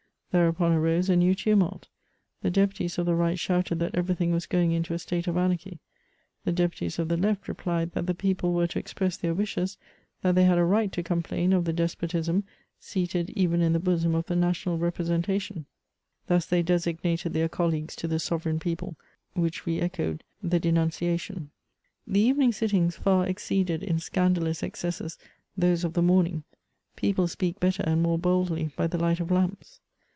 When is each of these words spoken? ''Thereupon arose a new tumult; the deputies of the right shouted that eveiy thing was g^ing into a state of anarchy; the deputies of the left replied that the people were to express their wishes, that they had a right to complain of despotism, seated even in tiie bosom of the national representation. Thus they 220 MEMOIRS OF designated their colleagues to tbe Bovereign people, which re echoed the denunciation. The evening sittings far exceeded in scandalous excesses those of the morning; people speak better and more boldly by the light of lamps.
''Thereupon 0.41 0.71
arose 0.71 1.09
a 1.09 1.17
new 1.17 1.35
tumult; 1.35 1.89
the 2.41 2.49
deputies 2.49 2.97
of 2.97 3.05
the 3.05 3.15
right 3.15 3.37
shouted 3.37 3.79
that 3.79 3.91
eveiy 3.91 4.15
thing 4.15 4.31
was 4.31 4.47
g^ing 4.47 4.71
into 4.71 4.93
a 4.93 4.97
state 4.99 5.27
of 5.27 5.35
anarchy; 5.35 5.81
the 6.45 6.53
deputies 6.53 6.97
of 6.99 7.09
the 7.09 7.17
left 7.17 7.49
replied 7.49 7.91
that 7.91 8.07
the 8.07 8.13
people 8.15 8.53
were 8.53 8.65
to 8.67 8.79
express 8.79 9.17
their 9.17 9.33
wishes, 9.33 9.77
that 10.21 10.35
they 10.35 10.45
had 10.45 10.57
a 10.57 10.63
right 10.63 10.89
to 10.93 11.03
complain 11.03 11.51
of 11.51 11.65
despotism, 11.75 12.45
seated 12.79 13.29
even 13.31 13.61
in 13.61 13.73
tiie 13.73 13.83
bosom 13.83 14.15
of 14.15 14.25
the 14.27 14.35
national 14.37 14.77
representation. 14.77 15.65
Thus 16.27 16.45
they 16.45 16.63
220 16.63 16.65
MEMOIRS 16.65 16.95
OF 16.95 17.03
designated 17.03 17.33
their 17.33 17.49
colleagues 17.49 17.93
to 17.97 18.07
tbe 18.07 18.29
Bovereign 18.29 18.59
people, 18.61 18.95
which 19.33 19.65
re 19.65 19.81
echoed 19.81 20.23
the 20.41 20.61
denunciation. 20.61 21.51
The 22.07 22.21
evening 22.21 22.53
sittings 22.53 22.95
far 22.95 23.27
exceeded 23.27 23.83
in 23.83 23.99
scandalous 23.99 24.63
excesses 24.63 25.17
those 25.57 25.83
of 25.83 25.91
the 25.91 26.01
morning; 26.01 26.45
people 26.95 27.27
speak 27.27 27.59
better 27.59 27.83
and 27.85 28.01
more 28.01 28.17
boldly 28.17 28.71
by 28.77 28.87
the 28.87 28.97
light 28.97 29.19
of 29.19 29.29
lamps. 29.29 29.81